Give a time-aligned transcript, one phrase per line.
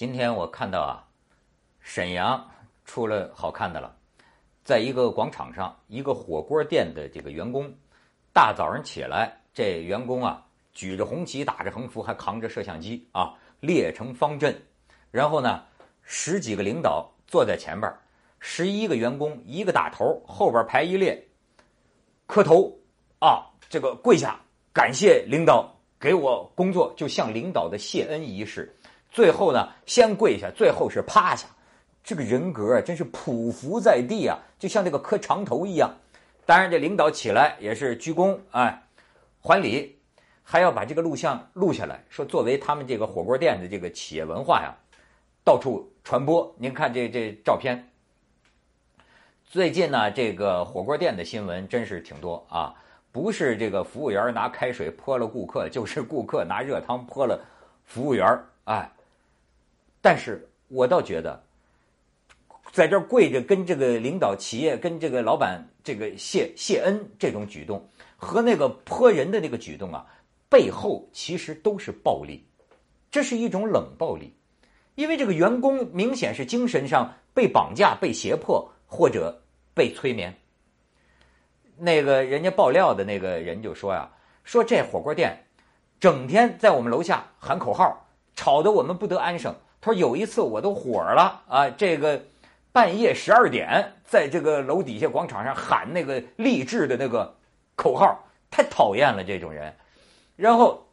[0.00, 1.04] 今天我看到啊，
[1.78, 2.50] 沈阳
[2.86, 3.94] 出了好看的了，
[4.64, 7.70] 在一个广场上，一个火锅店的这个员工，
[8.32, 10.42] 大早上起来，这员工啊
[10.72, 14.58] 举着红旗，打着横幅，还扛着摄像机啊，列成方阵，
[15.10, 15.62] 然后呢，
[16.02, 17.94] 十几个领导坐在前边，
[18.38, 21.22] 十一个员工一个打头，后边排一列，
[22.26, 22.74] 磕头
[23.18, 24.40] 啊，这个跪下
[24.72, 28.74] 感谢领导给我工作，就向领导的谢恩仪式。
[29.10, 31.48] 最后呢，先跪下，最后是趴下，
[32.04, 35.92] 这个人格啊，真是匍匐在地啊，就像这个磕长头一样。
[36.46, 38.82] 当然，这领导起来也是鞠躬，哎，
[39.40, 39.98] 还礼，
[40.42, 44.74] 还要把这个录像录下来，说作为他们这个火锅店的这个企业文化呀，
[45.44, 46.54] 到处传播。
[46.56, 47.88] 您看这这照片。
[49.44, 52.74] 最近呢，这个火锅店的新闻真是挺多啊，
[53.10, 57.44] 不是这个服务员拿开水泼了顾客，就是顾客拿热汤泼了
[57.84, 58.88] 服务员哎。
[60.00, 61.42] 但是我倒觉得，
[62.72, 70.06] 在这儿跪着跟这个领导、企业跟这个老板这个谢谢恩这种举动，和那个泼人的那个举动啊，
[70.48, 72.44] 背后其实都是暴力，
[73.10, 74.32] 这是一种冷暴力，
[74.94, 79.42] 因为这个员工明显是精神上被绑架、被胁迫或者
[79.74, 80.34] 被催眠。
[81.76, 84.10] 那个人家爆料的那个人就说呀
[84.44, 85.44] ：“说这火锅店
[85.98, 91.70] 整天在我们楼下喊口号，吵得我们不得安生。”他说有一次我都火了啊！
[91.70, 92.22] 这个
[92.70, 97.34] 半夜十二点，在这个楼底下广场上喊那个励志的那个
[97.76, 99.74] 口号，太讨厌了这种人。
[100.36, 100.86] 然后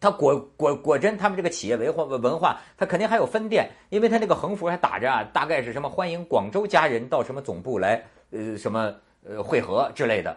[0.00, 8.94] 他果果果真，他们这个企业文化文化，他肯定还有分店，因为他那个横幅还打着啊，大概是什么欢迎广州家人到什么总部来，呃，什么
[9.26, 10.34] 呃会合之类的。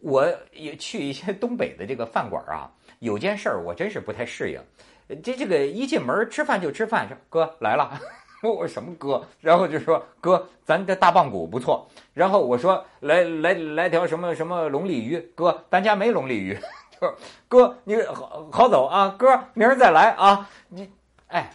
[0.00, 4.60] 我也去一些东北的这个饭馆啊，有件事儿我真是不太适应。
[5.08, 8.00] 这这个一进门吃饭就吃饭，说哥来了，
[8.42, 9.22] 我什么哥？
[9.40, 11.86] 然后就说哥，咱这大棒骨不错。
[12.14, 16.58] 然后我说来来来条什么什么龙利鱼，哥，咱家没龙利鱼。
[17.00, 17.14] 就
[17.48, 20.48] 哥你好好走啊，哥明儿再来啊。
[20.68, 20.90] 你
[21.28, 21.50] 哎，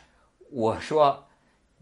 [0.52, 1.26] 我说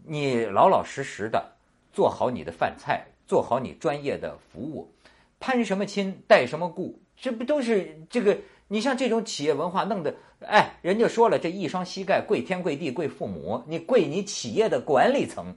[0.06, 1.52] 你老老实实的
[1.92, 4.90] 做好你的饭菜，做好你专业的服务，
[5.38, 8.38] 攀什么亲带什么故，这不都是这个？
[8.70, 15.56] 你像这种企业文化弄的，哎，人家说了，这一双膝盖跪天跪地跪父母，你跪你企业的管理层，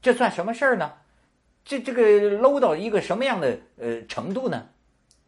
[0.00, 0.92] 这算什么事儿呢？
[1.64, 2.02] 这这个
[2.38, 4.66] low 到一个什么样的呃程度呢？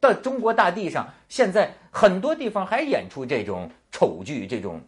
[0.00, 4.80] 到中国大地上，现在很多地方还演出这种丑剧、这种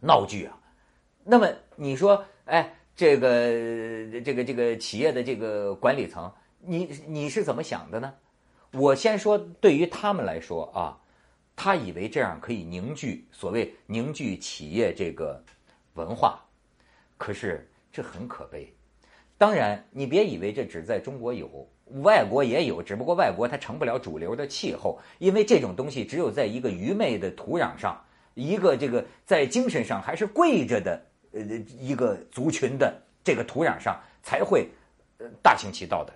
[0.00, 0.58] 闹剧啊。
[1.22, 3.30] 那么你说，哎，这个
[4.24, 8.12] 这个这个企业的这个管理层，你你是怎么想的呢？
[8.72, 10.98] 我先说，对于他们来说啊。
[11.54, 15.42] 他以为这样可以凝聚所谓凝聚企业这个
[15.94, 16.40] 文化，
[17.16, 18.72] 可是这很可悲。
[19.38, 21.68] 当然，你别以为这只在中国有，
[22.02, 28.00] 外国也有，只不过外国它成不了主流的气候，因为这种东西只有在一个愚昧的土壤上，
[28.34, 31.40] 一个这个在精神上还是跪着的呃
[31.78, 34.68] 一个族群的这个土壤上才会
[35.18, 36.12] 呃大行其道的。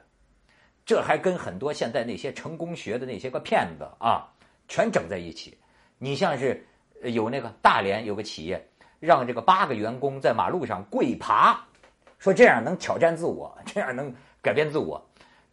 [0.84, 4.32] 这还跟很多现在那些成功学的那些个骗子啊。
[4.68, 5.56] 全整在一起，
[5.98, 6.64] 你像是
[7.02, 8.68] 有那个大连有个企业，
[8.98, 11.58] 让这个八个员工在马路上跪爬，
[12.18, 14.12] 说这样能挑战自我，这样能
[14.42, 15.04] 改变自我。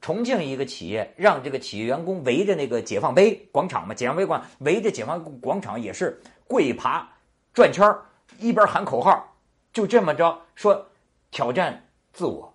[0.02, 7.10] 重庆一个企业让这个企业员工围着那个解放碑广场嘛，解放碑广围着解放广场也是跪爬
[7.54, 8.04] 转圈儿，
[8.38, 9.34] 一边喊口号，
[9.72, 10.86] 就这么着说
[11.32, 12.54] 挑战自我。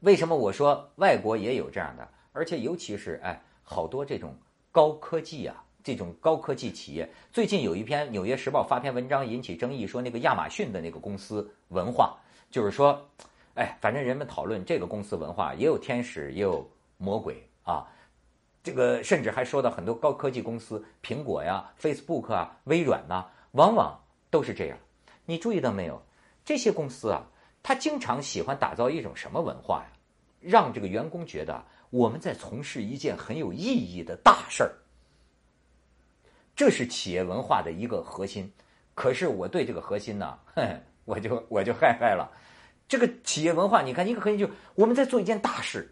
[0.00, 4.36] 为什么我说外国也有这样的，而且尤其是哎好多这种。
[4.74, 12.18] 高科技啊，这种高科技企业，最近有一篇《纽约时报》发篇文章引起争议，说那个亚马逊的那个公司文化，
[12.50, 13.00] 就是说，
[13.54, 16.68] 哎，反正人们讨论这个公司文化也有天使也有
[16.98, 17.86] 魔鬼啊，
[18.64, 23.96] 这个甚至还说到很多高科技公司，苹果呀、Facebook 啊、微软呐，往往
[24.28, 24.76] 都是这样。
[25.24, 26.02] 你注意到没有？
[26.44, 27.24] 这些公司啊，
[27.62, 29.92] 他经常喜欢打造一种什么文化呀？
[30.44, 31.64] 让这个员工觉得。
[31.90, 34.72] 我们在从事一件很有意义的大事儿，
[36.56, 38.52] 这是企业文化的一个核心。
[38.96, 40.36] 可是我对这个核心呢，
[41.04, 42.28] 我就我就害害了。
[42.88, 45.88] 这个企业文化，你看一个核心就我们在做一件大事，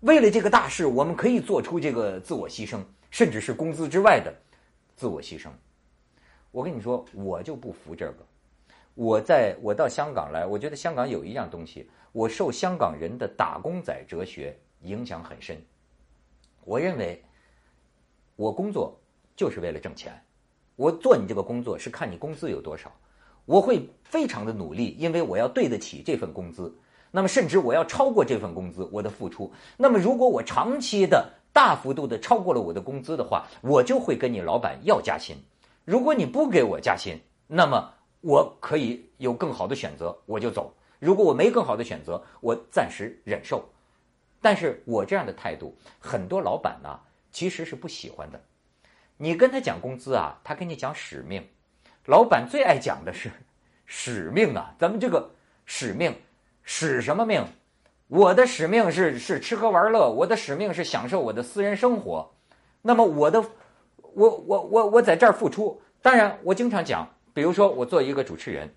[0.00, 2.80] 为了这个大事，我们可以做出这个自我牺牲，
[3.12, 4.34] 甚至是工资之外的
[4.96, 5.48] 自我牺牲。
[6.50, 8.26] 我跟你说，我就不服这个。
[8.94, 14.56] 我在我到香港来，我觉得香港有一样东西，我受香港人的打工仔哲学。
[14.84, 15.56] 影响很深。
[16.62, 17.24] 我认为，
[18.36, 18.94] 我工作
[19.34, 20.12] 就是为了挣钱。
[20.76, 22.92] 我做你这个工作是看你工资有多少。
[23.46, 26.70] 我会非常的努力，因为我要对得起这份工资。
[27.10, 29.50] 那么，甚至我要超过这份工资，我的付出。
[29.78, 35.34] 那么，如果我长期的大幅度的超过了我的工资的话，我就会跟你老板要加薪。
[35.86, 37.90] 如果你不给我加薪，那么
[38.24, 40.72] 我可以有更好的选择，我就走。
[40.98, 43.62] 如果我没更好的选择，我暂时忍受。
[44.40, 46.98] 但是我这样的态度，很多老板呢
[47.30, 48.40] 其实是不喜欢的。
[49.18, 51.46] 你跟他讲工资啊，他跟你讲使命。
[52.06, 53.30] 老板最爱讲的是
[53.84, 55.30] 使命啊，咱们这个
[55.66, 56.16] 使命。
[56.62, 57.44] 使什么命？
[58.08, 62.34] 我的使命是是吃喝玩乐，我的使命是享受我的私人生活。
[62.80, 63.44] 那么我的，
[64.14, 65.82] 我我我我在这儿付出。
[66.00, 68.72] 当然，我经常讲，比如说我做一个主持人，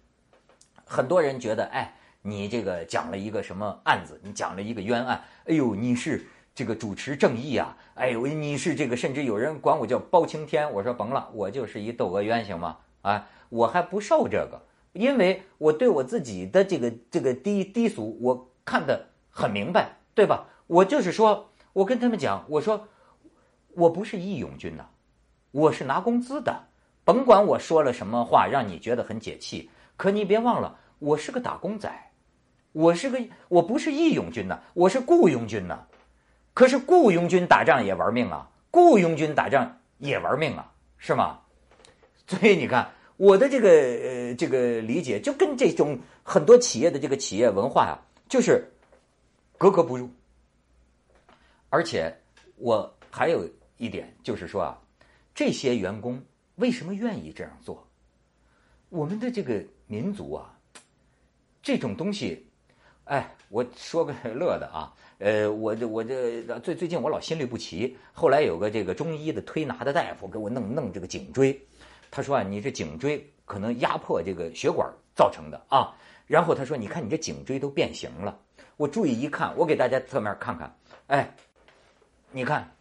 [0.83, 1.93] 很多人觉得，哎，
[2.23, 4.19] 你这个讲了一个什么案子？
[4.23, 5.23] 你讲了一个冤案？
[5.45, 6.25] 哎呦，你是
[6.55, 7.77] 这个主持正义啊！
[7.93, 10.73] 哎呦，你是这个，甚至有人管我叫包青天。
[10.73, 12.79] 我说甭了，我就是一窦娥冤，行吗？
[13.03, 14.63] 啊，我还不受这个。
[14.93, 20.47] 因为我对我自己的这个这个低低俗，我看得很明白，对吧？
[20.65, 22.87] 我就是说，我跟他们讲，我说
[23.75, 24.87] 我不是义勇军呐，
[25.51, 26.69] 我是拿工资的。
[27.07, 31.89] 甭管我说了什么话让你觉得很解气，可你别忘了，我是个打工仔，
[32.73, 33.17] 我是个
[33.47, 35.87] 我不是义勇军呐，我是雇佣军呐。
[36.53, 41.39] 可是雇佣军打仗也玩命啊，雇佣军打仗也玩命啊，是吗？
[42.27, 42.91] 所以你看。
[43.15, 47.97] 我的这个呃这个理解就跟这种很多企业的这个企业文化呀，
[48.29, 48.63] 就是
[49.57, 50.07] 格格不入。
[51.69, 52.15] 而且
[52.57, 54.77] 我还有一点就是说啊，
[55.33, 56.21] 这些员工
[56.57, 57.87] 为什么愿意这样做？
[58.89, 60.53] 我们的这个民族啊，
[61.63, 62.47] 这种东西，
[63.05, 71.59] 哎，我说个乐的啊，呃，我这我这最最近我老心律不齐，后来有个这个中医的推拿的大夫给我弄弄这个颈椎。
[72.11, 75.95] 他说啊，你这颈椎可能压迫这个血管造成的啊。
[76.25, 78.37] 然后他说，你看你这颈椎都变形了。
[78.75, 80.77] 我注意一看，我给大家侧面看看，
[81.07, 81.35] 哎，
[82.31, 82.75] 你看，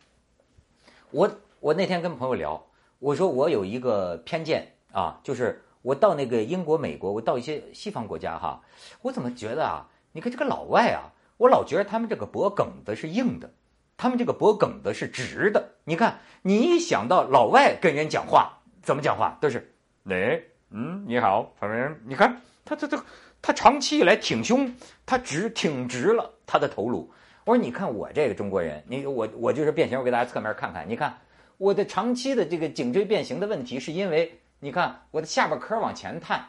[1.13, 1.31] 我
[1.61, 2.66] 我那天跟朋友聊，
[2.99, 8.63] 我说我有一个偏见啊，就是我到那个英国、美国，我到一些西方国家哈，
[9.03, 9.89] 我怎么觉得啊？
[10.13, 13.51] 你看这个老外啊，我老觉得他们这个脖梗子是硬的，
[13.97, 15.73] 他们这个脖梗子是直的。
[15.85, 18.53] 你看，你一想到老外跟人讲话。
[18.83, 19.75] 怎么讲话都是，
[20.09, 20.41] 哎，
[20.71, 23.05] 嗯，你好，旁边人，你看他他他
[23.43, 24.73] 他长期以来挺胸，
[25.05, 27.13] 他直挺直了他的头颅。
[27.45, 31.19] 我说你看我这个中国人，你我我就是变形，我给大家侧面看看，你看
[31.59, 36.45] 我的长期的这个颈椎变形的问题，是因为你看我的下巴颏往前探，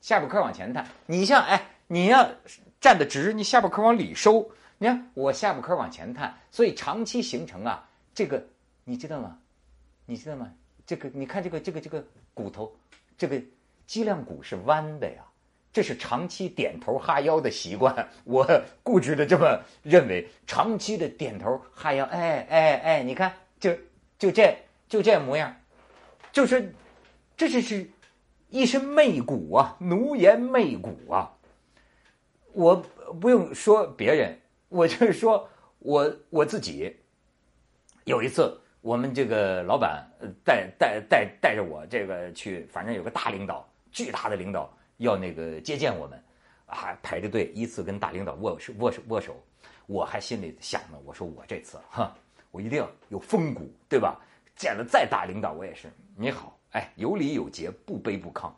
[0.00, 0.86] 下巴颏往前探。
[1.06, 2.30] 你像哎，你要
[2.80, 4.50] 站得直，你下巴颏往里收。
[4.78, 8.42] 你看我下巴颏往前探，所以长期形成啊，这个
[8.84, 9.38] 你知道吗？
[10.06, 10.50] 你知道吗？
[10.86, 12.04] 这个你看，这个这个这个
[12.34, 12.74] 骨头，
[13.16, 13.40] 这个
[13.86, 15.22] 脊梁骨是弯的呀，
[15.72, 18.08] 这是长期点头哈腰的习惯。
[18.24, 18.44] 我
[18.82, 23.70] 固执的这么认为，长期的点头哈腰，哎哎哎，你看，就
[24.20, 24.56] 就这
[24.88, 25.52] 就这模样，
[26.30, 26.72] 就是
[27.36, 27.90] 这是是
[28.50, 31.32] 一身媚骨啊，奴颜媚骨啊。
[32.52, 32.76] 我
[33.20, 34.38] 不用说别人，
[34.68, 35.48] 我就是说
[35.80, 36.96] 我我自己，
[38.04, 38.56] 有一次。
[38.82, 40.10] 我们这个老板
[40.42, 46.18] 带带带带着我这个去，反正有个大领导，巨大的领导要那个接见我们，
[46.64, 49.36] 还，排着队依次跟大领导握手握手握手。
[49.86, 52.16] 我还心里想呢，我说我这次哈，
[52.50, 54.20] 我一定要有风骨，对吧？
[54.56, 58.50] 见了再大领导，我也是你好，哎，有礼有节，不卑不亢。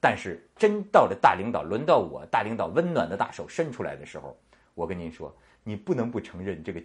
[0.00, 4.36] 但是真到了大领导，轮到我大领导温暖的大手伸出来的时候，
[4.74, 6.82] 我跟您说，你不能不承认这个。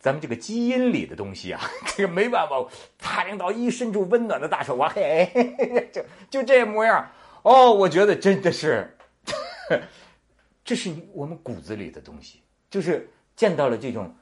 [0.00, 1.62] 咱们这个基因里的东西啊，
[1.96, 2.62] 这个没办法。
[2.98, 5.26] 大领导一伸出温暖的大手，哇嘿，
[5.90, 7.10] 就就这模样。
[7.40, 8.94] 哦，我觉得真的是，
[10.62, 12.42] 这是我们骨子里的东西。
[12.68, 14.14] 就是见到了这种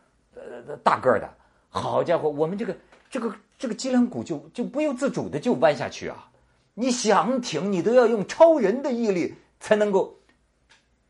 [0.69, 1.29] 呃大个儿的，
[1.69, 2.77] 好家伙，我们这个
[3.11, 6.29] 这个这个脊梁骨就就不由自主的就弯下去啊。
[6.75, 10.19] 你想挺，你都要用超人的毅力才能够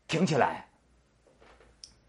[0.07, 0.67] 挺起来。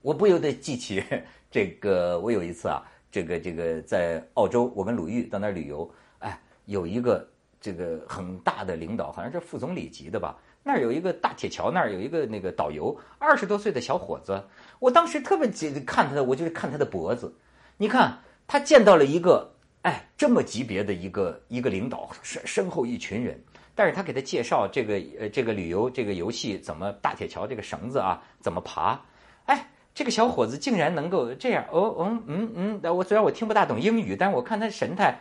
[0.03, 1.03] 我不由得记起。
[1.51, 5.89] 这个我有一次啊，这个这个在澳洲，我跟鲁豫到那儿旅游，
[6.19, 7.25] 哎，有一个
[7.61, 10.37] 这个很大的领导，好像是副总理级的吧。
[10.65, 14.43] 那儿有一个大铁桥，那儿有一个那个导游，二十多岁的小伙子。
[14.81, 15.47] 我当时特别
[15.83, 17.33] 看他的，我就是看他的脖子。
[17.77, 18.19] 你看
[18.49, 23.41] 他见到了一个哎这么级别的一个一个领导，身身后一群人，
[23.77, 29.01] 但是他给他介绍这个呃这个旅游这个游戏怎么大铁桥这个绳子啊怎么爬，
[29.45, 29.71] 哎。
[29.97, 35.21] 这个小伙子竟然能够这样哦，嗯嗯嗯，我虽然我听不大懂英语，但是我看他神态，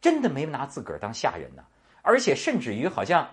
[0.00, 1.64] 真的没拿自个儿当下人呢，
[2.02, 3.28] 而且甚至于好像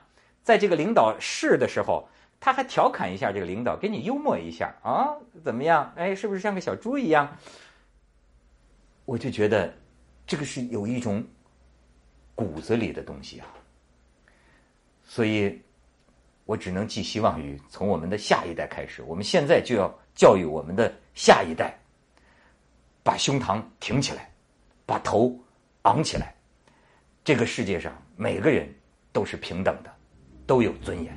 [0.50, 5.14] 在这个领导试的时候，他还调侃一下这个领导，给你幽默一下啊，
[5.44, 5.94] 怎么样？
[5.96, 7.38] 哎，是不是像个小猪一样？
[9.06, 9.72] 我就觉得
[10.26, 11.24] 这个是有一种
[12.34, 13.46] 骨子里的东西啊，
[15.04, 15.62] 所以
[16.46, 21.78] 我只能寄希望于从我们的下一代开始，我们现在就要教育我们的下一代，
[23.04, 24.32] 把胸膛挺起来，
[24.88, 25.40] 把头
[25.84, 26.34] 昂起来。
[27.24, 28.68] 这个世界上每个人
[29.14, 29.94] 都是平等的，
[30.50, 31.16] 都有尊严。